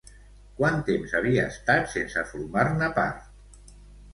[0.61, 3.31] Quant temps havia estat sense formar-ne part?